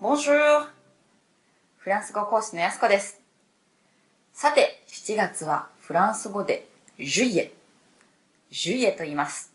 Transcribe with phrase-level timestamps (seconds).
[0.00, 0.68] Bonjour!
[1.76, 3.20] フランス語講師のやすこです。
[4.32, 6.66] さて、7月はフランス語で
[6.98, 7.52] juillet、
[8.50, 9.52] juillet と言います。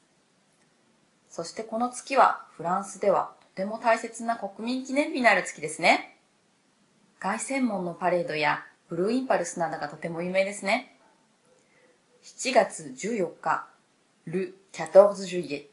[1.28, 6.18] そしてこの月はフランスではとても大切な国民記念日になる月ですね。
[7.20, 10.96] 凱旋門のパレードやブルーインパルスなどがとても有名ですね。
[12.24, 13.66] 7月14日、
[14.28, 15.72] le 14 juillet。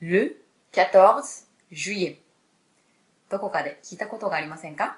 [0.00, 0.34] Le
[0.72, 2.16] 14 juillet。
[3.28, 4.96] どこかで聞いたことがありませんか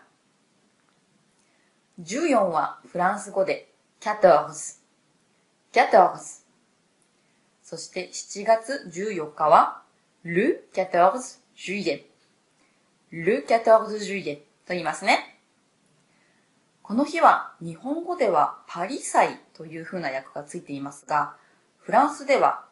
[2.01, 4.79] ?14 はフランス語で quatorze。
[5.73, 6.45] quatorze。
[7.65, 9.83] そして7月14日は
[10.23, 12.05] le 14 juillet。
[13.11, 15.41] le 14 juillet と言いますね。
[16.83, 21.35] この日は日本語ではパリ祭という風な訳がついていますが、
[21.79, 22.67] フランスでは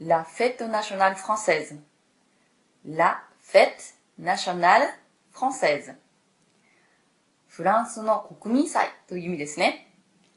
[0.00, 1.78] La fête nationale française
[2.84, 4.88] La fête nationale
[5.34, 5.94] française
[7.48, 9.92] フランスの国民祭という意味ですね。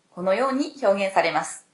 [0.10, 1.68] このように表現されます。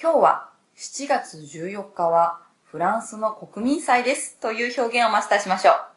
[0.00, 5.88] 今日は7月14日はフランスの国民祭ですという表現をマスターしましょう。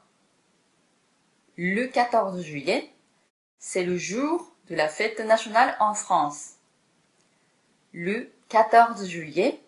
[1.58, 2.94] Le 14 juillet
[3.60, 6.58] C'est le jour de la fête nationale en France.
[7.94, 9.62] Le 14 juillet,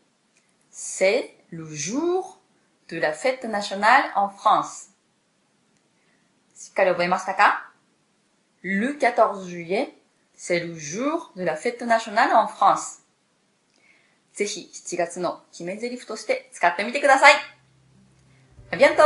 [0.78, 2.42] c'est le jour
[2.90, 4.90] de la fête nationale en France.
[6.56, 7.72] しっかり覚えましたか
[8.62, 9.94] ?Le 14 juillet,
[10.34, 13.04] c'est le jour de la fête nationale en France.
[14.34, 17.34] ぜひ7月の決め台詞として使ってみてください。
[18.72, 19.04] À bientôt!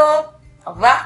[0.65, 1.00] Au revoir!